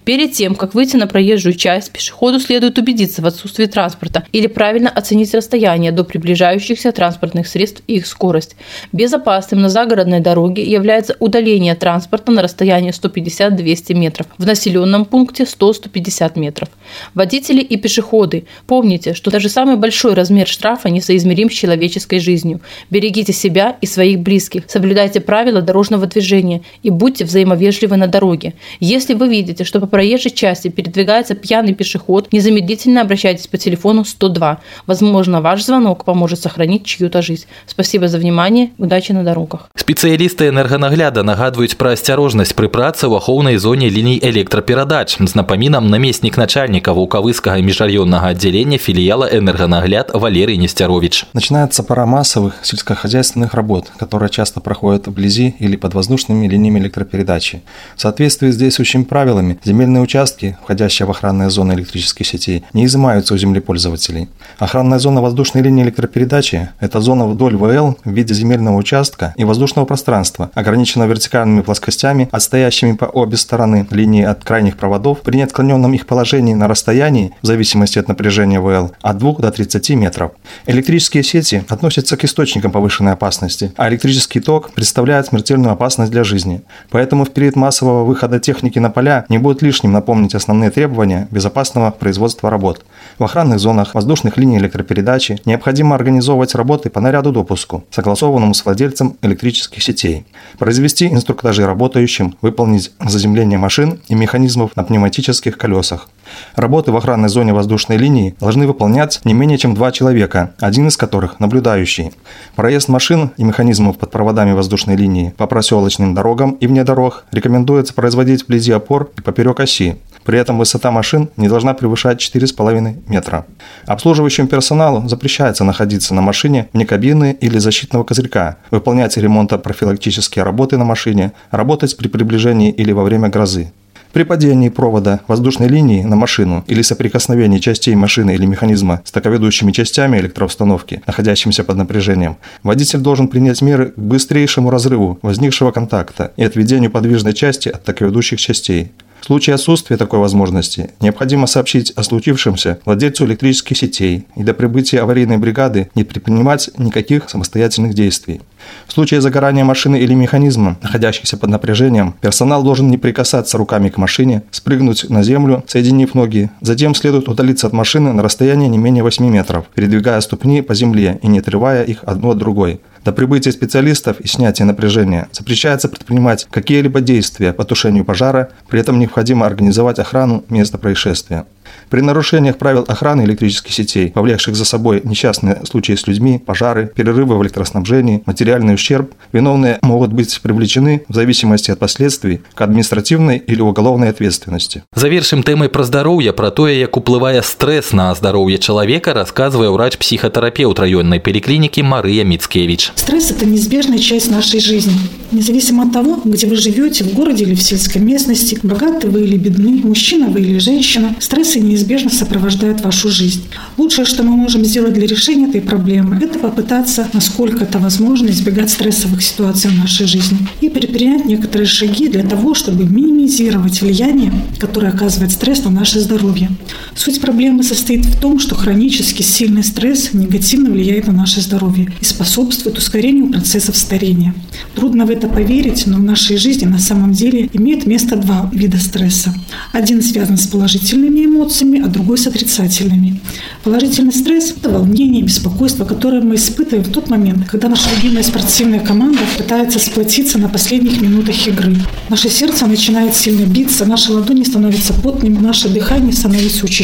Перед 0.05 0.33
тем, 0.33 0.55
как 0.55 0.75
выйти 0.75 0.97
на 0.97 1.07
проезжую 1.07 1.55
часть, 1.55 1.93
пешеходу 1.93 2.41
следует 2.41 2.79
убедиться 2.79 3.23
в 3.23 3.27
отсутствии 3.27 3.67
транспорта 3.67 4.25
или 4.33 4.47
правильно 4.47 4.91
оценить 4.91 5.35
расстояние 5.35 5.93
до 5.93 6.05
приближающихся 6.05 6.93
транспортных 6.93 7.47
средств 7.47 7.83
и 7.87 7.97
их 7.97 8.07
скорость. 8.07 8.57
Безопасным 8.93 9.61
на 9.63 9.69
загородной 9.69 10.21
дороге 10.21 10.65
является 10.65 11.17
удаление 11.21 11.75
транспорта 11.75 12.33
на 12.33 12.43
расстояние 12.43 12.93
150-200 12.93 13.95
метров, 13.95 14.27
в 14.39 14.47
населенном 14.47 15.05
пункте 15.05 15.45
100-150 15.45 16.39
метров. 16.39 16.69
Водители 17.15 17.61
и 17.61 17.77
пешеходы, 17.77 18.47
помните, 18.67 19.15
что 19.15 19.31
даже 19.31 19.49
самый 19.49 19.77
большой 19.77 20.15
размер 20.15 20.47
штрафа 20.47 20.89
несоизмерим 20.89 21.51
с 21.51 21.55
человеческой 21.55 22.19
жизнью. 22.19 22.61
Берегите 22.91 23.33
себя 23.33 23.77
и 23.81 23.87
своих 23.87 24.21
близких, 24.21 24.65
соблюдайте 24.69 25.21
правила 25.21 25.63
дорожного 25.63 26.07
движения 26.07 26.63
и 26.83 26.91
будьте 26.91 27.25
взаимовежливы 27.25 27.97
на 27.97 28.07
дороге. 28.07 28.55
Если 28.81 29.15
вы 29.15 29.29
видите, 29.29 29.50
видите, 29.50 29.64
что 29.64 29.80
по 29.80 29.88
проезжей 29.88 30.32
части 30.32 30.70
передвигается 30.70 31.36
пьяный 31.36 31.74
пешеход, 31.74 32.32
незамедлительно 32.32 33.02
обращайтесь 33.02 33.48
по 33.48 33.58
телефону 33.58 34.06
102. 34.06 34.60
Возможно, 34.88 35.42
ваш 35.42 35.64
звонок 35.64 36.06
поможет 36.06 36.40
сохранить 36.40 36.86
чью-то 36.86 37.22
жизнь. 37.22 37.46
Спасибо 37.66 38.08
за 38.08 38.18
внимание. 38.18 38.72
Удачи 38.78 39.12
на 39.12 39.24
дорогах. 39.24 39.70
Спецыялісты 39.76 40.50
энерганагляда 40.50 41.22
нагадваюць 41.22 41.78
пра 41.78 41.94
асцярожнасць 41.94 42.56
пры 42.58 42.70
працы 42.74 43.06
ў 43.06 43.22
ахоўнай 43.22 43.58
зоне 43.62 43.90
ліній 43.90 44.18
электраперадач 44.18 45.18
з 45.22 45.36
напамінам 45.36 45.90
намеснік 45.94 46.38
начальніка 46.42 46.90
вулкавыскага 46.90 47.62
межраённага 47.62 48.34
аддзялення 48.34 48.82
філіяла 48.82 49.30
энерганагляд 49.30 50.10
Валерий 50.14 50.58
Нестерович. 50.58 51.26
Начинается 51.34 51.84
пора 51.84 52.06
массовых 52.06 52.66
сельскохозяйственных 52.66 53.54
работ, 53.54 53.92
которые 54.00 54.30
часто 54.30 54.60
проходят 54.60 55.08
вблизи 55.08 55.54
или 55.60 55.76
под 55.76 55.94
воздушными 55.94 56.48
линиями 56.48 56.80
электропередачи. 56.80 57.62
В 57.96 58.02
соответствии 58.02 58.50
с 58.50 58.58
действующими 58.58 59.04
правилами 59.04 59.39
правилами 59.41 59.59
земельные 59.65 60.03
участки, 60.03 60.57
входящие 60.63 61.07
в 61.07 61.11
охранные 61.11 61.51
зоны 61.51 61.73
электрических 61.73 62.27
сетей, 62.27 62.65
не 62.73 62.85
изымаются 62.85 63.35
у 63.35 63.37
землепользователей. 63.37 64.29
Охранная 64.59 64.99
зона 64.99 65.23
воздушной 65.23 65.63
линии 65.63 65.83
электропередачи– 65.85 66.69
это 66.81 67.01
зона 67.01 67.27
вдоль 67.27 67.57
ВЛ 67.57 67.97
в 68.05 68.11
виде 68.11 68.35
земельного 68.35 68.77
участка 68.77 69.35
и 69.37 69.45
воздушного 69.45 69.87
пространства, 69.87 70.51
ограничена 70.55 71.05
вертикальными 71.05 71.63
плоскостями, 71.63 72.29
отстоящими 72.33 72.93
по 72.93 73.07
обе 73.07 73.37
стороны 73.37 73.87
линии 73.91 74.25
от 74.25 74.45
крайних 74.45 74.77
проводов 74.77 75.21
при 75.21 75.37
неотклоненном 75.37 75.95
их 75.95 76.07
положении 76.07 76.55
на 76.55 76.69
расстоянии, 76.69 77.33
в 77.43 77.47
зависимости 77.47 77.99
от 77.99 78.09
напряжения 78.09 78.61
ВЛ, 78.61 78.91
от 79.03 79.19
2 79.19 79.35
до 79.39 79.51
30 79.51 79.91
метров. 79.91 80.33
Электрические 80.67 81.23
сети 81.23 81.65
относятся 81.69 82.17
к 82.17 82.25
источникам 82.25 82.71
повышенной 82.71 83.13
опасности, 83.13 83.73
а 83.77 83.89
электрический 83.89 84.41
ток 84.41 84.73
представляет 84.73 85.27
смертельную 85.27 85.73
опасность 85.73 86.11
для 86.13 86.25
жизни. 86.25 86.63
Поэтому 86.91 87.25
в 87.25 87.31
период 87.31 87.57
массового 87.57 88.05
выхода 88.05 88.39
техники 88.41 88.79
на 88.79 88.91
поля 88.91 89.25
не 89.31 89.39
будет 89.39 89.63
лишним 89.63 89.93
напомнить 89.93 90.35
основные 90.35 90.71
требования 90.71 91.29
безопасного 91.31 91.91
производства 91.91 92.51
работ. 92.51 92.85
В 93.19 93.25
охранных 93.25 93.61
зонах 93.61 93.95
воздушных 93.95 94.37
линий 94.37 94.59
электропередачи 94.59 95.41
необходимо 95.47 95.95
организовывать 95.95 96.55
работы 96.55 96.91
по 96.91 97.01
наряду 97.01 97.33
допуску, 97.33 97.85
согласованному 97.91 98.53
с 98.53 98.65
владельцем 98.65 99.17
электрических 99.23 99.83
сетей, 99.83 100.27
произвести 100.59 101.07
инструктажи 101.07 101.65
работающим, 101.65 102.35
выполнить 102.43 102.93
заземление 103.01 103.59
машин 103.59 104.01
и 104.09 104.15
механизмов 104.15 104.77
на 104.77 104.85
пневматических 104.85 105.57
колесах. 105.57 106.09
Работы 106.57 106.93
в 106.93 106.97
охранной 106.97 107.29
зоне 107.29 107.53
воздушной 107.53 107.97
линии 107.97 108.35
должны 108.41 108.67
выполнять 108.67 109.21
не 109.25 109.35
менее 109.35 109.59
чем 109.59 109.75
два 109.75 109.93
человека, 109.93 110.55
один 110.61 110.89
из 110.89 110.97
которых 110.97 111.41
наблюдающий. 111.41 112.13
Проезд 112.57 112.89
машин 112.89 113.31
и 113.37 113.45
механизмов 113.45 113.99
под 113.99 114.11
проводами 114.11 114.53
воздушной 114.53 114.97
линии 114.97 115.35
по 115.37 115.47
проселочным 115.47 116.15
дорогам 116.15 116.53
и 116.53 116.67
вне 116.67 116.85
дорог 116.85 117.25
рекомендуется 117.33 117.95
производить 117.95 118.45
вблизи 118.45 118.73
опор 118.73 119.11
и 119.17 119.21
поперек 119.21 119.61
оси. 119.61 119.97
При 120.25 120.39
этом 120.39 120.59
высота 120.59 120.91
машин 120.91 121.31
не 121.37 121.49
должна 121.49 121.75
превышать 121.75 122.21
4,5 122.21 123.05
метра. 123.09 123.47
Обслуживающему 123.87 124.49
персоналу 124.49 125.09
запрещается 125.09 125.65
находиться 125.65 126.15
на 126.15 126.21
машине 126.21 126.69
вне 126.73 126.85
кабины 126.85 127.37
или 127.41 127.59
защитного 127.59 128.05
козырька, 128.05 128.57
выполнять 128.71 129.17
ремонтно-профилактические 129.17 130.43
работы 130.43 130.77
на 130.77 130.85
машине, 130.85 131.33
работать 131.51 131.97
при 131.97 132.09
приближении 132.09 132.71
или 132.71 132.93
во 132.93 133.03
время 133.03 133.29
грозы. 133.29 133.73
При 134.13 134.25
падении 134.25 134.71
провода 134.71 135.21
воздушной 135.29 135.69
линии 135.69 136.03
на 136.03 136.17
машину 136.17 136.65
или 136.67 136.83
соприкосновении 136.83 137.59
частей 137.61 137.95
машины 137.95 138.35
или 138.35 138.45
механизма 138.45 139.03
с 139.05 139.13
токоведущими 139.13 139.71
частями 139.71 140.19
электроустановки, 140.19 141.01
находящимися 141.07 141.63
под 141.63 141.77
напряжением, 141.77 142.37
водитель 142.65 142.99
должен 142.99 143.29
принять 143.29 143.63
меры 143.63 143.91
к 143.91 143.99
быстрейшему 143.99 144.71
разрыву 144.71 145.21
возникшего 145.23 145.71
контакта 145.71 146.33
и 146.37 146.43
отведению 146.43 146.91
подвижной 146.91 147.35
части 147.35 147.69
от 147.69 147.85
токоведущих 147.85 148.41
частей. 148.41 148.91
В 149.21 149.27
случае 149.27 149.55
отсутствия 149.55 149.97
такой 149.97 150.19
возможности 150.19 150.91
необходимо 151.01 151.47
сообщить 151.47 151.93
о 151.95 152.03
случившемся 152.03 152.79
владельцу 152.85 153.27
электрических 153.27 153.77
сетей 153.77 154.27
и 154.35 154.43
до 154.43 154.55
прибытия 154.55 155.01
аварийной 155.01 155.37
бригады 155.37 155.91
не 155.95 156.05
предпринимать 156.05 156.71
никаких 156.79 157.29
самостоятельных 157.29 157.95
действий. 157.95 158.41
В 158.87 158.93
случае 158.93 159.21
загорания 159.21 159.65
машины 159.65 160.01
или 160.01 160.15
механизма, 160.15 160.79
находящихся 160.83 161.37
под 161.37 161.51
напряжением, 161.51 162.15
персонал 162.21 162.63
должен 162.63 162.91
не 162.91 162.99
прикасаться 162.99 163.59
руками 163.59 163.91
к 163.91 163.99
машине, 163.99 164.43
спрыгнуть 164.51 165.09
на 165.11 165.23
землю, 165.23 165.65
соединив 165.67 166.15
ноги. 166.15 166.51
Затем 166.61 166.95
следует 166.95 167.29
удалиться 167.29 167.67
от 167.67 167.73
машины 167.73 168.13
на 168.13 168.23
расстояние 168.23 168.69
не 168.69 168.79
менее 168.79 169.03
8 169.03 169.25
метров, 169.29 169.67
передвигая 169.75 170.21
ступни 170.21 170.63
по 170.63 170.75
земле 170.75 171.19
и 171.23 171.29
не 171.29 171.41
отрывая 171.41 171.85
их 171.85 172.05
одну 172.05 172.31
от 172.31 172.39
другой. 172.39 172.81
До 173.05 173.13
прибытия 173.13 173.51
специалистов 173.51 174.21
и 174.21 174.29
снятия 174.29 174.67
напряжения 174.67 175.29
запрещается 175.33 175.89
предпринимать 175.89 176.47
какие-либо 176.51 177.01
действия 177.01 177.55
по 177.55 177.65
тушению 177.65 178.05
пожара, 178.05 178.51
при 178.69 178.81
этом 178.81 178.99
необходимо 178.99 179.47
организовать 179.47 179.99
охрану 179.99 180.45
места 180.51 180.77
происшествия. 180.77 181.47
При 181.89 182.01
нарушениях 182.01 182.59
правил 182.59 182.85
охраны 182.87 183.23
электрических 183.23 183.73
сетей, 183.73 184.11
повлекших 184.11 184.55
за 184.55 184.65
собой 184.65 185.01
несчастные 185.05 185.61
случаи 185.65 185.95
с 185.95 186.07
людьми, 186.07 186.39
пожары, 186.39 186.91
перерывы 186.95 187.37
в 187.37 187.43
электроснабжении, 187.43 188.23
материальный 188.27 188.75
ущерб, 188.75 189.13
виновные 189.33 189.79
могут 189.83 190.13
быть 190.13 190.41
привлечены 190.41 191.05
в 191.09 191.15
зависимости 191.15 191.71
от 191.71 191.79
последствий 191.79 192.41
к 192.55 192.61
административной 192.61 193.39
или 193.39 193.61
уголовной 193.61 194.11
ответственности. 194.11 194.85
Завершим 194.95 195.43
темой 195.43 195.69
про 195.69 195.85
здоровье, 195.85 196.33
про 196.33 196.51
то, 196.51 196.69
як 196.69 196.97
уплывае 196.97 197.43
стресс 197.43 197.93
на 197.93 198.15
здоровье 198.15 198.59
человека, 198.59 199.15
рассказывая 199.15 199.71
врач-психотерапевт 199.71 200.79
районной 200.79 201.21
поликлиники 201.21 201.81
Мария 201.81 202.25
Мицкевич. 202.25 202.93
Стресс– 202.95 203.31
это 203.33 203.47
неизбежная 203.47 203.99
часть 203.99 204.31
нашей 204.31 204.61
жизни. 204.61 204.93
Независимо 205.33 205.85
от 205.85 205.93
того, 205.93 206.21
где 206.25 206.47
вы 206.47 206.57
живете, 206.57 207.05
в 207.05 207.15
городе 207.15 207.45
или 207.45 207.55
в 207.55 207.63
сельской 207.63 208.01
местности, 208.01 208.59
богаты 208.63 209.09
вы 209.09 209.23
или 209.23 209.37
бедны, 209.37 209.81
мужчина 209.85 210.27
вы 210.27 210.41
или 210.41 210.59
женщина, 210.59 211.15
стрессы 211.61 211.63
неизбежно 211.63 212.11
сопровождают 212.11 212.81
вашу 212.81 213.11
жизнь. 213.11 213.43
Лучшее, 213.77 214.05
что 214.05 214.23
мы 214.23 214.31
можем 214.31 214.65
сделать 214.65 214.95
для 214.95 215.07
решения 215.07 215.49
этой 215.49 215.61
проблемы, 215.61 216.17
это 216.17 216.39
попытаться, 216.39 217.09
насколько 217.13 217.65
это 217.65 217.79
возможно, 217.79 218.29
избегать 218.31 218.71
стрессовых 218.71 219.23
ситуаций 219.23 219.71
в 219.71 219.79
нашей 219.79 220.07
жизни 220.07 220.39
и 220.61 220.69
предпринять 220.69 221.27
некоторые 221.27 221.67
шаги 221.67 222.09
для 222.09 222.23
того, 222.23 222.55
чтобы 222.55 222.85
минимизировать 222.85 223.83
влияние, 223.83 224.33
которое 224.59 224.93
оказывает 224.93 225.33
стресс 225.33 225.65
на 225.65 225.71
наше 225.71 226.01
здоровье. 226.01 226.49
Суть 226.95 227.21
проблемы 227.21 227.63
состоит 227.63 228.05
в 228.05 228.21
том, 228.21 228.39
что 228.39 228.55
хронически 228.55 229.23
сильный 229.23 229.63
стресс 229.63 230.13
негативно 230.13 230.71
влияет 230.71 231.07
на 231.07 231.13
наше 231.13 231.41
здоровье 231.41 231.93
и 232.01 232.05
способствует 232.05 232.79
ускорению 232.79 233.31
процессов 233.31 233.77
старения. 233.77 234.35
Трудно 234.75 235.07
в 235.07 235.11
это 235.11 235.29
поверить, 235.29 235.87
но 235.87 235.97
в 235.99 236.03
нашей 236.03 236.37
жизни 236.37 236.67
на 236.67 236.79
самом 236.79 237.13
деле 237.13 237.49
имеет 237.53 237.87
место 237.87 238.17
два 238.17 238.51
вида 238.53 238.79
стресса. 238.79 239.35
Один 239.73 240.03
связан 240.03 240.37
с 240.37 240.47
положительными 240.47 241.25
эмоциями, 241.25 241.81
а 241.81 241.87
другой 241.87 242.19
с 242.19 242.27
отрицательными. 242.27 243.21
Положительный 243.63 244.13
стресс– 244.13 244.53
это 244.57 244.69
волнение, 244.71 245.23
беспокойство, 245.23 245.85
которое 245.85 246.23
мы 246.23 246.35
испытываем 246.35 246.85
в 246.85 246.93
тот 246.93 247.09
момент, 247.09 247.49
когда 247.49 247.69
наша 247.69 247.89
любимая 247.97 248.25
спортивная 248.25 248.81
команда 248.81 249.21
пытается 249.39 249.79
сплотиться 249.79 250.39
на 250.39 250.49
последних 250.49 251.01
минутах 251.01 251.47
игры. 251.47 251.77
Наше 252.09 252.29
сердце 252.29 252.67
начинает 252.67 253.15
сильно 253.15 253.47
биться, 253.47 253.87
наши 253.87 254.13
ладони 254.13 254.43
становятся 254.43 254.93
потными, 254.93 255.39
наше 255.39 255.69
дыхание 255.69 256.13
становится 256.13 256.65
учащенным. 256.65 256.80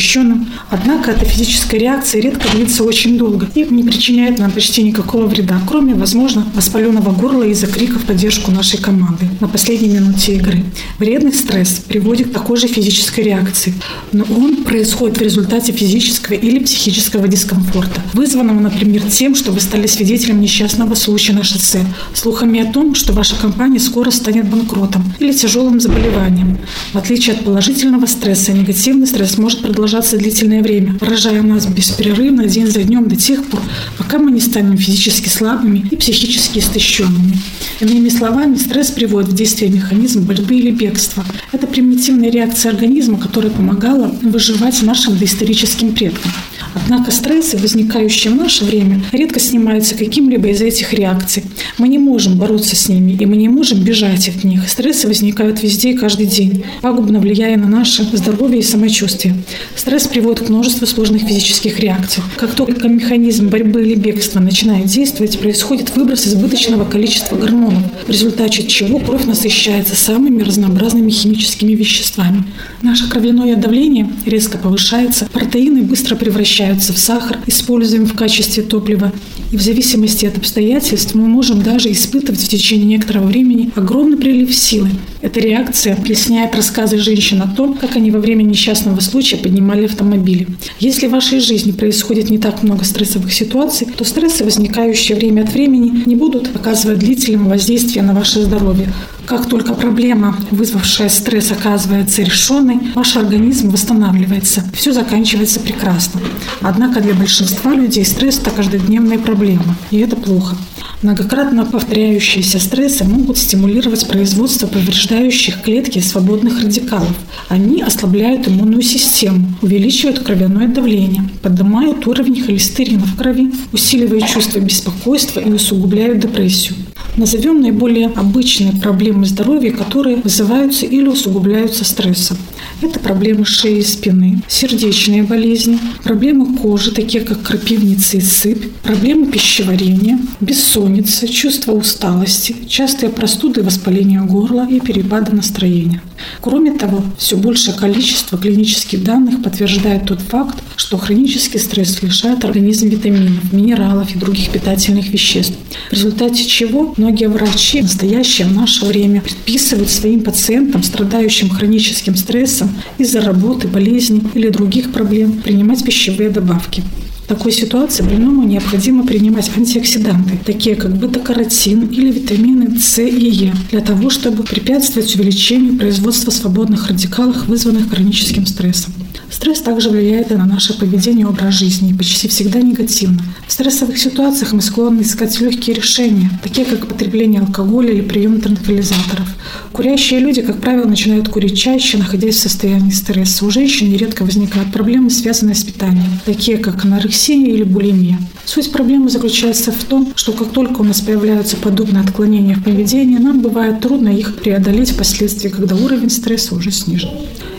Однако 0.71 1.13
эта 1.13 1.25
физическая 1.25 1.81
реакция 1.81 2.21
редко 2.21 2.49
длится 2.55 2.85
очень 2.85 3.19
долго 3.19 3.49
и 3.55 3.65
не 3.65 3.83
причиняет 3.83 4.39
нам 4.39 4.51
почти 4.51 4.83
никакого 4.83 5.27
вреда, 5.27 5.61
кроме, 5.67 5.95
возможно, 5.95 6.47
воспаленного 6.55 7.11
горла 7.11 7.45
из-за 7.45 7.67
криков 7.67 8.03
в 8.03 8.07
поддержку 8.07 8.51
нашей 8.51 8.79
команды 8.79 9.29
на 9.41 9.49
последней 9.49 9.89
минуте 9.89 10.37
игры. 10.37 10.65
Вредный 10.99 11.33
стресс 11.33 11.83
приводит 11.87 12.31
к 12.31 12.33
такой 12.33 12.57
же 12.57 12.69
физической 12.69 13.21
реакции, 13.21 13.75
но 14.13 14.25
он 14.25 14.65
происходит 14.65 15.19
в 15.19 15.23
результате 15.23 15.73
физического 15.73 16.35
или 16.35 16.59
психического 16.59 17.29
дискомфорта, 17.29 18.01
вызванного, 18.13 18.61
например, 18.61 19.03
тем, 19.11 19.35
что 19.35 19.53
вы 19.53 19.61
стали 19.61 19.87
свидетелем 19.87 20.41
несчастного 20.41 20.95
случая 20.95 21.33
на 21.35 21.45
шоссе, 21.45 21.85
слухами 22.15 22.61
о 22.61 22.73
том, 22.73 22.95
что 22.95 23.13
ваша 23.13 23.37
компания 23.37 23.79
скоро 23.79 24.11
станет 24.11 24.49
банкротом 24.49 25.05
или 25.19 25.33
тяжелым 25.33 25.81
заболеванием. 25.81 26.59
В 26.93 26.99
отличие 26.99 27.37
от 27.37 27.45
положительного 27.45 28.07
стресса, 28.07 28.53
негативный 28.53 29.07
стресс 29.07 29.39
может 29.39 29.63
продолжаться 29.87 30.17
длительное 30.17 30.65
время, 30.65 30.95
поражая 30.99 31.43
нас 31.43 31.65
беспрерывно 31.67 32.47
день 32.47 32.67
за 32.67 32.83
днем 32.83 33.09
до 33.09 33.15
тех 33.15 33.45
пор, 33.45 33.61
пока 33.97 34.19
мы 34.19 34.33
не 34.33 34.41
станем 34.41 34.77
физически 34.77 35.29
слабыми 35.29 35.87
и 35.89 35.95
психически 35.95 36.59
истощенными. 36.59 37.39
Иными 37.79 38.09
словами, 38.09 38.57
стресс 38.57 38.91
приводит 38.91 39.31
в 39.31 39.37
действие 39.37 39.71
механизм 39.71 40.25
борьбы 40.25 40.57
или 40.57 40.73
бегства. 40.73 41.25
Это 41.53 41.69
примитивная 41.69 42.33
реакция 42.33 42.73
организма, 42.73 43.17
которая 43.17 43.53
помогала 43.53 44.13
выживать 44.23 44.83
нашим 44.83 45.17
доисторическим 45.19 45.95
предкам. 45.95 46.33
Однако 46.75 47.11
стрессы, 47.11 47.57
возникающие 47.57 48.33
в 48.33 48.37
наше 48.37 48.65
время, 48.65 49.03
редко 49.11 49.41
снимаются 49.41 49.95
каким-либо 49.95 50.49
из 50.49 50.61
этих 50.61 50.93
реакций. 50.93 51.43
Мы 51.79 51.89
не 51.89 51.99
можем 51.99 52.37
бороться 52.37 52.77
с 52.77 52.89
ними, 52.89 53.13
и 53.13 53.25
мы 53.25 53.37
не 53.37 53.49
можем 53.49 53.83
бежать 53.83 54.29
от 54.29 54.45
них. 54.45 54.69
Стрессы 54.69 55.09
возникают 55.09 55.63
везде 55.63 55.93
и 55.93 55.97
каждый 55.97 56.27
день, 56.27 56.65
пагубно 56.83 57.19
влияя 57.19 57.57
на 57.57 57.67
наше 57.67 58.05
здоровье 58.13 58.61
и 58.61 58.63
самочувствие. 58.63 59.37
Стресс 59.77 60.09
приводит 60.09 60.47
к 60.47 60.49
множеству 60.49 60.87
сложных 60.87 61.23
физических 61.23 61.79
реакций. 61.79 62.23
Как 62.37 62.55
только 62.55 62.89
механизм 62.89 63.49
борьбы 63.49 63.83
или 63.83 63.95
бегства 63.95 64.41
начинает 64.41 64.87
действовать, 64.87 65.39
происходит 65.39 65.95
выброс 65.95 66.27
избыточного 66.27 66.87
количества 66.87 67.37
гормонов, 67.37 67.83
в 68.07 68.11
результате 68.11 68.67
чего 68.67 68.99
кровь 68.99 69.27
насыщается 69.27 69.95
самыми 69.95 70.43
разнообразными 70.43 71.11
химическими 71.11 71.73
веществами. 71.73 72.45
Наше 72.83 73.09
кровяное 73.09 73.57
давление 73.57 74.11
резко 74.25 74.57
повышается, 74.57 75.27
протеины 75.27 75.83
быстро 75.83 76.17
превращаются 76.17 76.95
в 76.95 76.99
сахар, 76.99 77.39
используем 77.47 78.07
в 78.07 78.15
качестве 78.15 78.63
топлива. 78.63 79.13
И 79.53 79.57
в 79.57 79.63
зависимости 79.63 80.27
от 80.27 80.39
обстоятельств 80.39 81.15
мы 81.15 81.27
можем 81.29 81.63
даже 81.63 81.93
испытывать 81.93 82.41
в 82.41 82.49
течение 82.49 82.87
некоторого 82.87 83.27
времени 83.27 83.71
огромный 83.77 84.17
прилив 84.17 84.53
силы. 84.55 84.89
Эта 85.23 85.41
реакция 85.41 85.95
объясняет 85.95 86.55
рассказы 86.55 86.99
женщин 86.99 87.43
о 87.43 87.49
том, 87.49 87.75
как 87.75 87.97
они 87.97 88.11
во 88.11 88.19
время 88.19 88.43
несчастного 88.43 89.01
случая 89.01 89.37
поднимали 89.67 89.87
автомобили. 89.87 90.47
Если 90.79 91.09
в 91.09 91.11
вашей 91.11 91.41
жизни 91.41 91.73
происходит 91.73 92.31
не 92.31 92.39
так 92.39 92.63
много 92.63 92.85
стрессовых 92.85 93.33
ситуаций, 93.33 93.89
то 93.97 94.05
стрессы, 94.05 94.45
возникающие 94.45 95.17
время 95.17 95.43
от 95.43 95.53
времени, 95.53 96.05
не 96.07 96.15
будут 96.15 96.55
оказывать 96.55 97.01
длительного 97.01 97.51
воздействия 97.51 98.03
на 98.03 98.15
ваше 98.15 98.43
здоровье. 98.43 98.93
Как 99.27 99.49
только 99.49 99.75
проблема, 99.75 100.37
вызвавшая 100.53 101.09
стресс, 101.09 101.51
оказывается 101.51 102.23
решенной, 102.23 102.79
ваш 102.95 103.17
организм 103.17 103.71
восстанавливается. 103.71 104.63
Все 104.73 104.93
заканчивается 104.93 105.59
прекрасно. 105.59 106.21
Однако 106.61 107.01
для 107.01 107.13
большинства 107.13 107.75
людей 107.75 108.05
стресс– 108.05 108.39
это 108.41 108.51
каждодневная 108.51 109.19
проблема, 109.19 109.77
и 109.91 109.99
это 109.99 110.15
плохо. 110.15 110.57
Многократно 111.03 111.67
повторяющиеся 111.67 112.61
стрессы 112.61 113.03
могут 113.03 113.37
стимулировать 113.37 114.07
производство 114.07 114.69
повреждающих 114.69 115.61
клетки 115.61 115.99
свободных 115.99 116.63
радикалов. 116.63 117.17
Они 117.49 117.83
ослабляют 117.83 118.47
иммунную 118.47 118.83
систему, 118.83 119.55
увеличивают 119.61 120.21
кровяное 120.21 120.69
давление, 120.69 121.29
поднимают 121.43 122.07
уровень 122.07 122.43
холестерина 122.43 123.05
в 123.05 123.17
крови, 123.17 123.53
усиливают 123.73 124.27
чувство 124.29 124.61
беспокойства 124.61 125.41
и 125.41 125.51
усугубляют 125.51 126.21
депрессию. 126.21 126.77
Назовем 127.17 127.63
наиболее 127.63 128.09
обычные 128.09 128.73
проблемы 128.73 129.25
здоровья, 129.25 129.71
которые 129.71 130.17
вызываются 130.17 130.85
или 130.85 131.07
усугубляются 131.07 131.85
стрессом. 131.85 132.37
Это 132.83 133.01
проблемы 133.01 133.47
шеи 133.47 133.79
и 133.79 133.83
спины, 133.83 134.43
сердечные 134.49 135.23
болезни, 135.23 135.79
проблемы 136.05 136.59
кожи, 136.59 136.91
такие 136.91 137.25
как 137.25 137.41
крапивница 137.41 138.19
и 138.19 138.21
сыпь, 138.21 138.71
проблемы 138.83 139.27
пищеварения, 139.27 140.19
бессонница, 140.41 141.27
чувство 141.27 141.73
усталости, 141.73 142.55
частые 142.69 143.11
простуды, 143.11 143.63
воспаление 143.63 144.21
горла 144.21 144.69
и 144.69 144.79
перепады 144.79 145.35
настроения. 145.35 146.03
Кроме 146.43 146.73
того, 146.73 147.03
все 147.17 147.37
большее 147.37 147.75
количество 147.75 148.37
клинических 148.37 149.03
данных 149.03 149.43
подтверждает 149.43 150.05
тот 150.05 150.21
факт, 150.21 150.63
что 150.77 150.99
хронический 150.99 151.59
стресс 151.59 152.03
лишает 152.03 152.45
организм 152.45 152.89
витаминов, 152.89 153.53
минералов 153.53 154.15
и 154.15 154.19
других 154.19 154.51
питательных 154.51 155.09
веществ, 155.09 155.55
в 155.89 155.93
результате 155.93 156.45
чего 156.45 156.86
многие 156.97 157.29
врачи 157.29 157.81
в 157.81 157.85
настоящее 157.85 158.47
в 158.47 158.55
наше 158.55 158.85
время 158.85 159.21
предписывают 159.21 159.91
своим 159.91 160.23
пациентам, 160.23 160.83
страдающим 160.83 161.51
хроническим 161.51 162.17
стрессом 162.17 162.71
из-за 162.99 163.21
работы, 163.21 163.69
болезни 163.69 164.23
или 164.35 164.49
других 164.49 164.93
проблем, 164.93 165.41
принимать 165.43 165.85
пищевые 165.85 166.31
добавки. 166.31 166.83
В 167.27 167.29
такой 167.29 167.51
ситуации 167.51 168.05
больному 168.05 168.45
необходимо 168.45 169.05
принимать 169.05 169.51
антиоксиданты, 169.57 170.39
такие 170.45 170.77
как 170.77 170.97
бета-каротин 170.97 171.87
или 171.87 172.13
витамины 172.13 172.79
С 172.79 173.03
и 173.03 173.29
Е, 173.29 173.53
для 173.73 173.81
того, 173.81 174.11
чтобы 174.11 174.45
препятствовать 174.45 175.13
увеличению 175.17 175.77
производства 175.77 176.31
свободных 176.31 176.89
радикалов, 176.89 177.49
вызванных 177.49 177.91
хроническим 177.91 178.47
стрессом. 178.47 178.93
Стресс 179.31 179.61
также 179.61 179.91
влияет 179.91 180.31
и 180.31 180.37
на 180.37 180.47
наше 180.47 180.79
поведение 180.79 181.23
и 181.23 181.29
образ 181.29 181.55
жизни, 181.55 181.91
и 181.91 181.95
почти 181.95 182.29
всегда 182.29 182.61
негативно. 182.61 183.23
В 183.47 183.53
стрессовых 183.53 183.99
ситуациях 183.99 184.53
мы 184.53 184.63
склонны 184.63 185.03
искать 185.03 185.41
легкие 185.41 185.77
решения, 185.77 186.31
такие 186.43 186.67
как 186.67 186.87
потребление 186.87 187.41
алкоголя 187.41 187.93
или 187.93 188.03
прием 188.03 188.41
транквилизаторов. 188.41 189.29
Курящие 189.73 190.21
люди, 190.21 190.43
как 190.43 190.61
правило, 190.61 190.87
начинают 190.87 191.29
курить 191.29 191.59
чаще, 191.59 191.99
находясь 191.99 192.37
в 192.37 192.41
состоянии 192.41 192.91
стресса. 192.91 193.45
У 193.45 193.51
женщин 193.51 193.91
нередко 193.91 194.25
возникают 194.25 194.73
проблемы, 194.73 195.11
связанные 195.11 195.55
с 195.55 195.65
питанием, 195.65 196.21
такие 196.25 196.59
как 196.59 196.85
анорексия, 196.85 197.37
или 197.37 197.63
булимия. 197.63 198.19
Суть 198.45 198.73
проблемы 198.73 199.11
заключается 199.11 199.73
в 199.73 199.85
том, 199.85 200.13
что 200.15 200.33
как 200.33 200.51
только 200.53 200.81
у 200.81 200.85
нас 200.85 201.01
появляются 201.01 201.57
подобные 201.57 202.03
отклонения 202.03 202.57
в 202.57 202.65
поведении, 202.65 203.19
нам 203.19 203.41
бывает 203.41 203.81
трудно 203.81 204.09
их 204.09 204.37
преодолеть 204.37 204.91
впоследствии, 204.91 205.49
когда 205.49 205.75
уровень 205.75 206.11
стресса 206.11 206.55
уже 206.55 206.71
снижен. 206.71 207.11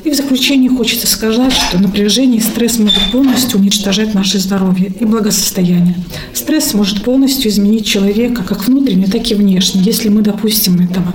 И 0.04 0.10
в 0.10 0.16
заключение 0.16 0.70
хочется 0.70 1.08
сказать, 1.08 1.54
что 1.54 1.80
напряжение 1.80 2.40
и 2.40 2.44
стресс 2.44 2.78
могут 2.78 3.12
полностью 3.12 3.60
уничтожать 3.60 4.14
наше 4.14 4.40
здоровье 4.40 4.92
и 5.00 5.06
благосостояние. 5.06 5.96
Стресс 6.34 6.74
может 6.74 7.04
полностью 7.04 7.50
изменить 7.52 7.86
человека 7.86 8.44
как 8.44 8.66
внутренне, 8.66 9.08
так 9.08 9.30
и 9.30 9.36
внешне, 9.36 9.82
если 9.82 10.10
мы 10.10 10.22
допустим 10.22 10.80
этого. 10.80 11.14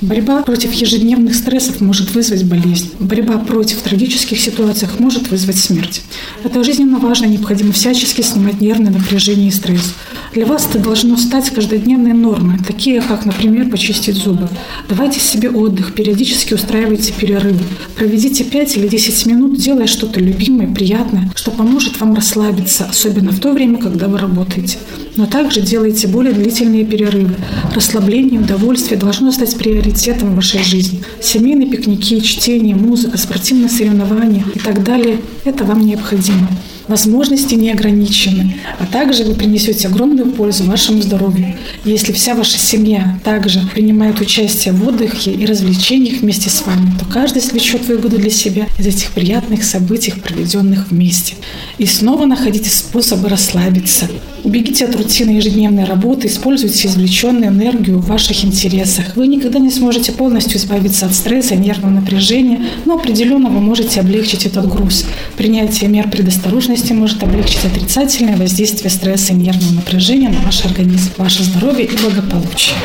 Борьба 0.00 0.42
против 0.42 0.72
ежедневных 0.72 1.34
стрессов 1.36 1.80
может 1.80 2.12
вызвать 2.14 2.44
болезнь. 2.44 2.90
Борьба 2.98 3.38
против 3.38 3.82
трагических 3.82 4.40
ситуаций 4.40 4.88
может 4.98 5.30
вызвать 5.30 5.58
смерть. 5.58 6.02
Это 6.42 6.64
жизненно 6.64 6.98
важно, 6.98 7.26
необходимо 7.26 7.72
всячески 7.72 8.20
снимать 8.22 8.60
нервное 8.60 8.90
напряжение 8.90 9.48
и 9.48 9.52
стресс. 9.52 9.94
Для 10.32 10.46
вас 10.46 10.66
это 10.66 10.78
должно 10.78 11.18
стать 11.18 11.50
каждодневной 11.50 12.14
нормой, 12.14 12.58
такие 12.66 13.02
как, 13.02 13.26
например, 13.26 13.68
почистить 13.68 14.16
зубы. 14.16 14.48
Давайте 14.88 15.20
себе 15.20 15.50
отдых, 15.50 15.92
периодически 15.92 16.54
устраивайте 16.54 17.12
перерывы. 17.12 17.60
Проведите 17.96 18.42
5 18.42 18.76
или 18.78 18.88
10 18.88 19.26
минут, 19.26 19.58
делая 19.58 19.86
что-то 19.86 20.20
любимое, 20.20 20.72
приятное, 20.72 21.30
что 21.34 21.50
поможет 21.50 22.00
вам 22.00 22.14
расслабиться, 22.14 22.86
особенно 22.86 23.30
в 23.30 23.40
то 23.40 23.52
время, 23.52 23.76
когда 23.76 24.08
вы 24.08 24.16
работаете. 24.16 24.78
Но 25.16 25.26
также 25.26 25.60
делайте 25.60 26.08
более 26.08 26.32
длительные 26.32 26.84
перерывы. 26.84 27.36
Расслабление 27.74 28.40
и 28.40 28.42
удовольствие 28.42 28.98
должно 28.98 29.30
стать 29.30 29.56
приоритетом 29.56 30.32
в 30.32 30.36
вашей 30.36 30.62
жизни. 30.62 31.02
Семейные 31.20 31.68
пикники, 31.68 32.20
чтение, 32.20 32.74
музыка, 32.74 33.18
спортивные 33.18 33.68
соревнования 33.68 34.44
и 34.54 34.58
так 34.58 34.82
далее– 34.82 35.18
это 35.44 35.64
вам 35.64 35.84
необходимо 35.84 36.48
возможности 36.88 37.54
не 37.54 37.70
ограничены, 37.70 38.56
а 38.78 38.86
также 38.86 39.24
вы 39.24 39.34
принесете 39.34 39.88
огромную 39.88 40.30
пользу 40.30 40.64
вашему 40.64 41.02
здоровью. 41.02 41.56
Если 41.84 42.12
вся 42.12 42.34
ваша 42.34 42.58
семья 42.58 43.18
также 43.24 43.60
принимает 43.74 44.20
участие 44.20 44.74
в 44.74 44.86
отдыхе 44.86 45.32
и 45.32 45.46
развлечениях 45.46 46.20
вместе 46.20 46.50
с 46.50 46.64
вами, 46.66 46.92
то 46.98 47.06
каждый 47.06 47.40
извлечет 47.40 47.86
выгоду 47.86 48.18
для 48.18 48.30
себя 48.30 48.66
из 48.78 48.86
этих 48.86 49.10
приятных 49.12 49.64
событий, 49.64 50.12
проведенных 50.12 50.90
вместе. 50.90 51.34
И 51.78 51.86
снова 51.86 52.26
находите 52.26 52.70
способы 52.70 53.28
расслабиться. 53.28 54.08
Убегите 54.44 54.84
от 54.86 54.96
рутины 55.01 55.31
ежедневной 55.31 55.85
работы, 55.85 56.27
используйте 56.27 56.87
извлеченную 56.87 57.47
энергию 57.51 57.97
в 57.97 58.07
ваших 58.07 58.45
интересах. 58.45 59.15
Вы 59.15 59.27
никогда 59.27 59.59
не 59.59 59.71
сможете 59.71 60.11
полностью 60.11 60.57
избавиться 60.57 61.05
от 61.05 61.13
стресса 61.13 61.55
и 61.55 61.57
нервного 61.57 61.93
напряжения, 61.93 62.61
но 62.85 62.95
определенно 62.95 63.49
вы 63.49 63.59
можете 63.59 63.99
облегчить 63.99 64.45
этот 64.45 64.67
груз. 64.67 65.05
Принятие 65.35 65.89
мер 65.89 66.09
предосторожности 66.09 66.93
может 66.93 67.23
облегчить 67.23 67.65
отрицательное 67.65 68.37
воздействие 68.37 68.89
стресса 68.89 69.33
и 69.33 69.35
нервного 69.35 69.73
напряжения 69.73 70.29
на 70.29 70.39
ваш 70.41 70.63
организм, 70.65 71.11
ваше 71.17 71.43
здоровье 71.43 71.85
и 71.85 71.97
благополучие. 71.97 72.75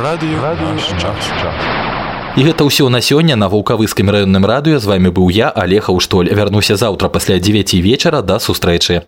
Радио, 0.00 0.40
Радио 0.42 0.76
час. 1.00 1.14
І 2.38 2.46
гэта 2.46 2.62
ўсё 2.62 2.86
на 2.88 3.02
сёння 3.02 3.34
на 3.34 3.48
вулкавыскім 3.50 4.06
раённым 4.06 4.46
радыё 4.46 4.78
з 4.78 4.86
вами 4.86 5.10
быў 5.10 5.34
я 5.34 5.50
алег 5.50 5.90
Аўштоль 5.90 6.30
вярнуся 6.30 6.76
заўтра 6.76 7.08
пасля 7.08 7.40
9 7.40 7.74
вечара 7.82 8.22
да 8.22 8.38
сустрэчы 8.38 9.02